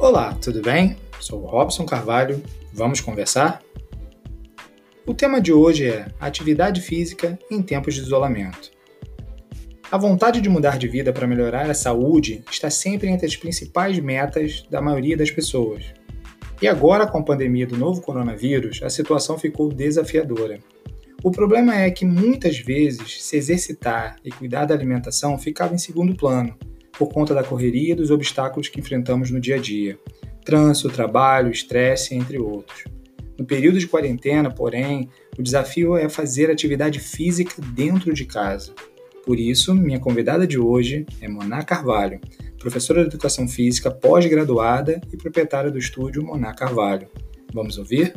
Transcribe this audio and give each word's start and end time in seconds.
Olá, 0.00 0.32
tudo 0.40 0.62
bem? 0.62 0.96
Sou 1.18 1.44
Robson 1.44 1.84
Carvalho. 1.84 2.40
Vamos 2.72 3.00
conversar? 3.00 3.60
O 5.04 5.12
tema 5.12 5.40
de 5.40 5.52
hoje 5.52 5.88
é 5.88 6.06
atividade 6.20 6.80
física 6.80 7.36
em 7.50 7.60
tempos 7.60 7.96
de 7.96 8.02
isolamento. 8.02 8.70
A 9.90 9.98
vontade 9.98 10.40
de 10.40 10.48
mudar 10.48 10.78
de 10.78 10.86
vida 10.86 11.12
para 11.12 11.26
melhorar 11.26 11.68
a 11.68 11.74
saúde 11.74 12.44
está 12.48 12.70
sempre 12.70 13.08
entre 13.08 13.26
as 13.26 13.34
principais 13.34 13.98
metas 13.98 14.64
da 14.70 14.80
maioria 14.80 15.16
das 15.16 15.32
pessoas. 15.32 15.86
E 16.62 16.68
agora, 16.68 17.04
com 17.04 17.18
a 17.18 17.24
pandemia 17.24 17.66
do 17.66 17.76
novo 17.76 18.00
coronavírus, 18.00 18.80
a 18.84 18.88
situação 18.88 19.36
ficou 19.36 19.68
desafiadora. 19.68 20.60
O 21.24 21.32
problema 21.32 21.74
é 21.74 21.90
que 21.90 22.04
muitas 22.04 22.56
vezes 22.56 23.24
se 23.24 23.36
exercitar 23.36 24.14
e 24.24 24.30
cuidar 24.30 24.64
da 24.64 24.74
alimentação 24.74 25.36
ficava 25.36 25.74
em 25.74 25.78
segundo 25.78 26.14
plano, 26.14 26.56
por 26.98 27.08
conta 27.08 27.34
da 27.34 27.44
correria 27.44 27.92
e 27.92 27.96
dos 27.96 28.10
obstáculos 28.10 28.68
que 28.68 28.80
enfrentamos 28.80 29.30
no 29.30 29.40
dia 29.40 29.54
a 29.56 29.58
dia 29.58 29.98
trânsito, 30.48 30.88
trabalho, 30.88 31.50
estresse, 31.50 32.14
entre 32.14 32.38
outros. 32.38 32.84
No 33.38 33.44
período 33.44 33.78
de 33.78 33.86
quarentena, 33.86 34.50
porém, 34.50 35.10
o 35.38 35.42
desafio 35.42 35.94
é 35.94 36.08
fazer 36.08 36.50
atividade 36.50 36.98
física 36.98 37.60
dentro 37.74 38.14
de 38.14 38.24
casa. 38.24 38.72
Por 39.26 39.38
isso, 39.38 39.74
minha 39.74 40.00
convidada 40.00 40.46
de 40.46 40.58
hoje 40.58 41.04
é 41.20 41.28
Moná 41.28 41.62
Carvalho, 41.62 42.18
professora 42.58 43.02
de 43.02 43.08
Educação 43.08 43.46
Física 43.46 43.90
pós-graduada 43.90 45.02
e 45.12 45.18
proprietária 45.18 45.70
do 45.70 45.78
estúdio 45.78 46.24
Moná 46.24 46.54
Carvalho. 46.54 47.08
Vamos 47.52 47.76
ouvir? 47.76 48.14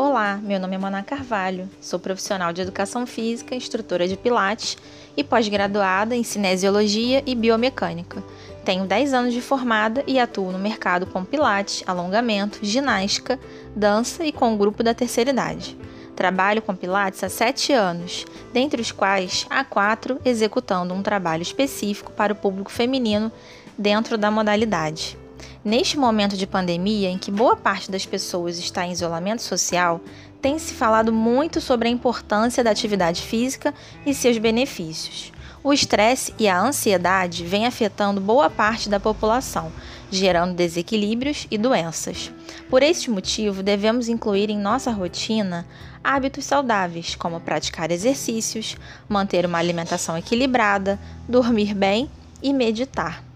Olá, 0.00 0.38
meu 0.40 0.60
nome 0.60 0.76
é 0.76 0.78
Moná 0.78 1.02
Carvalho, 1.02 1.68
sou 1.80 1.98
profissional 1.98 2.52
de 2.52 2.62
Educação 2.62 3.04
Física, 3.04 3.52
instrutora 3.52 4.06
de 4.06 4.16
Pilates 4.16 4.78
e 5.16 5.24
pós-graduada 5.24 6.14
em 6.14 6.22
Cinesiologia 6.22 7.20
e 7.26 7.34
Biomecânica. 7.34 8.22
Tenho 8.64 8.86
10 8.86 9.12
anos 9.12 9.34
de 9.34 9.40
formada 9.40 10.04
e 10.06 10.20
atuo 10.20 10.52
no 10.52 10.58
mercado 10.60 11.04
com 11.04 11.24
Pilates, 11.24 11.82
alongamento, 11.84 12.60
ginástica, 12.62 13.40
dança 13.74 14.24
e 14.24 14.30
com 14.30 14.54
o 14.54 14.56
grupo 14.56 14.84
da 14.84 14.94
terceira 14.94 15.30
idade. 15.30 15.76
Trabalho 16.14 16.62
com 16.62 16.76
Pilates 16.76 17.24
há 17.24 17.28
7 17.28 17.72
anos, 17.72 18.24
dentre 18.52 18.80
os 18.80 18.92
quais 18.92 19.48
há 19.50 19.64
4 19.64 20.20
executando 20.24 20.94
um 20.94 21.02
trabalho 21.02 21.42
específico 21.42 22.12
para 22.12 22.32
o 22.32 22.36
público 22.36 22.70
feminino 22.70 23.32
dentro 23.76 24.16
da 24.16 24.30
modalidade. 24.30 25.18
Neste 25.64 25.98
momento 25.98 26.36
de 26.36 26.46
pandemia, 26.46 27.10
em 27.10 27.18
que 27.18 27.30
boa 27.30 27.56
parte 27.56 27.90
das 27.90 28.06
pessoas 28.06 28.58
está 28.58 28.86
em 28.86 28.92
isolamento 28.92 29.42
social, 29.42 30.00
tem 30.40 30.58
se 30.58 30.74
falado 30.74 31.12
muito 31.12 31.60
sobre 31.60 31.88
a 31.88 31.90
importância 31.90 32.62
da 32.62 32.70
atividade 32.70 33.22
física 33.22 33.74
e 34.06 34.14
seus 34.14 34.38
benefícios. 34.38 35.32
O 35.62 35.72
estresse 35.72 36.32
e 36.38 36.48
a 36.48 36.60
ansiedade 36.60 37.44
vêm 37.44 37.66
afetando 37.66 38.20
boa 38.20 38.48
parte 38.48 38.88
da 38.88 39.00
população, 39.00 39.72
gerando 40.10 40.54
desequilíbrios 40.54 41.46
e 41.50 41.58
doenças. 41.58 42.32
Por 42.70 42.82
este 42.82 43.10
motivo, 43.10 43.62
devemos 43.62 44.08
incluir 44.08 44.50
em 44.50 44.58
nossa 44.58 44.90
rotina 44.90 45.66
hábitos 46.02 46.44
saudáveis, 46.44 47.16
como 47.16 47.40
praticar 47.40 47.90
exercícios, 47.90 48.76
manter 49.08 49.44
uma 49.44 49.58
alimentação 49.58 50.16
equilibrada, 50.16 50.98
dormir 51.28 51.74
bem 51.74 52.08
e 52.42 52.52
meditar. 52.52 53.27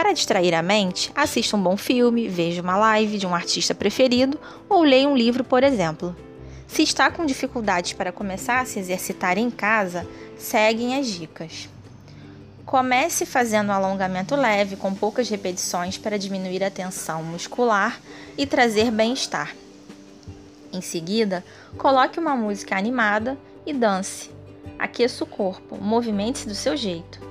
Para 0.00 0.14
distrair 0.14 0.54
a 0.54 0.62
mente, 0.62 1.12
assista 1.14 1.58
um 1.58 1.62
bom 1.62 1.76
filme, 1.76 2.26
veja 2.26 2.62
uma 2.62 2.74
live 2.74 3.18
de 3.18 3.26
um 3.26 3.34
artista 3.34 3.74
preferido 3.74 4.40
ou 4.66 4.82
leia 4.82 5.06
um 5.06 5.14
livro, 5.14 5.44
por 5.44 5.62
exemplo. 5.62 6.16
Se 6.66 6.82
está 6.82 7.10
com 7.10 7.26
dificuldades 7.26 7.92
para 7.92 8.10
começar 8.10 8.60
a 8.60 8.64
se 8.64 8.78
exercitar 8.78 9.36
em 9.36 9.50
casa, 9.50 10.08
seguem 10.38 10.98
as 10.98 11.06
dicas. 11.06 11.68
Comece 12.64 13.26
fazendo 13.26 13.68
um 13.68 13.72
alongamento 13.72 14.34
leve 14.34 14.74
com 14.74 14.94
poucas 14.94 15.28
repetições 15.28 15.98
para 15.98 16.18
diminuir 16.18 16.64
a 16.64 16.70
tensão 16.70 17.22
muscular 17.22 18.00
e 18.38 18.46
trazer 18.46 18.90
bem-estar. 18.90 19.54
Em 20.72 20.80
seguida, 20.80 21.44
coloque 21.76 22.18
uma 22.18 22.34
música 22.34 22.74
animada 22.74 23.36
e 23.66 23.74
dance. 23.74 24.30
Aqueça 24.78 25.24
o 25.24 25.26
corpo, 25.26 25.76
movimente-se 25.76 26.48
do 26.48 26.54
seu 26.54 26.74
jeito. 26.74 27.29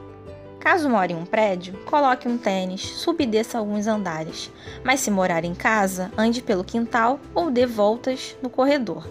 Caso 0.59 0.90
more 0.90 1.14
em 1.14 1.16
um 1.16 1.25
prédio, 1.25 1.74
coloque 1.86 2.28
um 2.28 2.38
tênis, 2.38 2.81
suba 2.81 3.24
e 3.24 3.25
desça 3.25 3.58
alguns 3.58 3.88
andares. 3.88 4.52
Mas 4.84 5.00
se 5.00 5.09
morar 5.09 5.46
em 5.46 5.56
casa, 5.56 6.12
ande 6.18 6.42
pelo 6.42 6.66
quintal 6.66 7.20
ou 7.34 7.50
dê 7.50 7.66
voltas 7.66 8.36
no 8.42 8.50
corredor. 8.50 9.08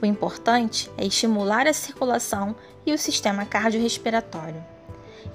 O 0.00 0.06
importante 0.06 0.90
é 0.96 1.04
estimular 1.04 1.66
a 1.66 1.72
circulação 1.72 2.54
e 2.86 2.92
o 2.92 2.98
sistema 2.98 3.44
cardiorrespiratório. 3.44 4.64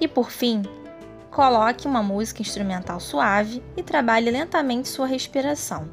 E 0.00 0.08
por 0.08 0.30
fim, 0.30 0.62
coloque 1.30 1.86
uma 1.86 2.02
música 2.02 2.40
instrumental 2.40 2.98
suave 2.98 3.62
e 3.76 3.82
trabalhe 3.82 4.30
lentamente 4.30 4.88
sua 4.88 5.06
respiração. 5.06 5.90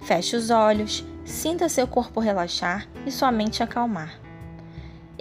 Feche 0.00 0.36
os 0.36 0.50
olhos, 0.50 1.04
sinta 1.24 1.68
seu 1.68 1.86
corpo 1.86 2.18
relaxar 2.18 2.88
e 3.04 3.12
sua 3.12 3.30
mente 3.30 3.62
acalmar. 3.62 4.21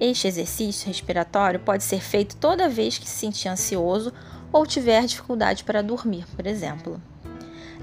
Este 0.02 0.28
exercício 0.28 0.88
respiratório 0.88 1.60
pode 1.60 1.84
ser 1.84 2.02
feito 2.02 2.36
toda 2.36 2.68
vez 2.68 2.98
que 2.98 3.08
se 3.08 3.20
sentir 3.20 3.50
ansioso 3.50 4.12
ou 4.52 4.66
tiver 4.66 5.06
dificuldade 5.06 5.64
para 5.64 5.84
dormir, 5.84 6.26
por 6.36 6.48
exemplo. 6.48 7.00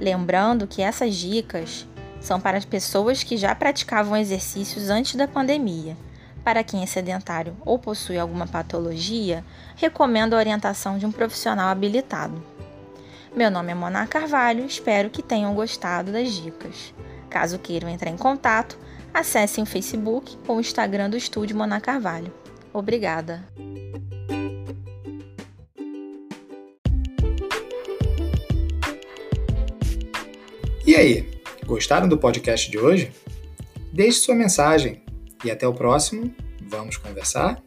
Lembrando 0.01 0.67
que 0.67 0.83
essas 0.83 1.15
dicas 1.15 1.87
são 2.21 2.41
para 2.41 2.59
as 2.59 2.65
pessoas 2.65 3.23
que 3.23 3.37
já 3.37 3.55
praticavam 3.55 4.17
exercícios 4.17 4.91
antes 4.91 5.15
da 5.15 5.29
pandemia. 5.29 5.97
Para 6.43 6.65
quem 6.65 6.83
é 6.83 6.87
sedentário 6.87 7.57
ou 7.65 7.79
possui 7.79 8.19
alguma 8.19 8.49
patologia, 8.49 9.45
recomendo 9.77 10.35
a 10.35 10.39
orientação 10.39 10.99
de 10.99 11.07
um 11.07 11.13
profissional 11.13 11.69
habilitado. 11.69 12.43
Meu 13.33 13.49
nome 13.49 13.71
é 13.71 13.77
Mona 13.77 14.09
Carvalho, 14.09 14.67
espero 14.67 15.09
que 15.09 15.23
tenham 15.23 15.55
gostado 15.55 16.11
das 16.11 16.33
dicas. 16.33 16.93
Caso 17.31 17.61
queiram 17.61 17.89
entrar 17.89 18.11
em 18.11 18.17
contato, 18.17 18.77
acessem 19.19 19.65
o 19.65 19.67
Facebook 19.67 20.37
ou 20.47 20.57
o 20.57 20.61
Instagram 20.61 21.11
do 21.11 21.17
Estúdio 21.17 21.57
Mona 21.57 21.81
Carvalho. 21.81 22.33
Obrigada! 22.73 23.45
E 30.87 30.95
aí, 30.95 31.29
gostaram 31.67 32.09
do 32.09 32.17
podcast 32.17 32.71
de 32.71 32.79
hoje? 32.79 33.13
Deixe 33.93 34.21
sua 34.21 34.35
mensagem 34.35 35.03
e 35.45 35.51
até 35.51 35.67
o 35.67 35.75
próximo. 35.75 36.35
Vamos 36.63 36.97
conversar? 36.97 37.63